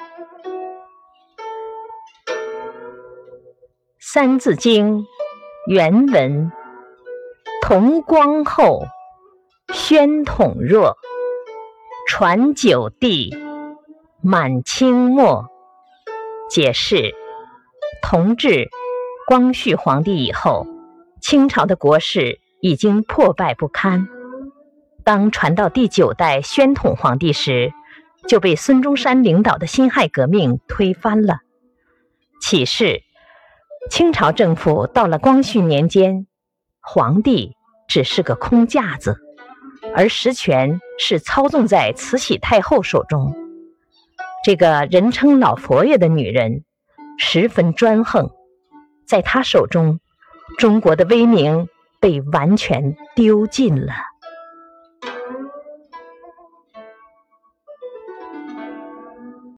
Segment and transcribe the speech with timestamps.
[3.98, 5.00] 《三字经》
[5.66, 6.50] 原文：
[7.62, 8.80] 同光后，
[9.74, 10.96] 宣统弱，
[12.08, 13.36] 传九帝，
[14.22, 15.44] 满清末。
[16.48, 17.14] 解释：
[18.02, 18.70] 同治、
[19.26, 20.66] 光绪皇帝以后，
[21.20, 24.08] 清朝的国事已经破败不堪。
[25.04, 27.72] 当传到第九代宣统皇帝时，
[28.28, 31.40] 就被孙中山领导的辛亥革命推翻了。
[32.40, 33.02] 启示。
[33.88, 36.26] 清朝政府到了光绪年间，
[36.80, 37.56] 皇帝
[37.88, 39.16] 只是个空架子，
[39.96, 43.34] 而实权是操纵在慈禧太后手中。
[44.44, 46.62] 这个人称老佛爷的女人
[47.16, 48.30] 十分专横，
[49.06, 49.98] 在她手中，
[50.58, 51.66] 中国的威名
[52.00, 53.94] 被完全丢尽了。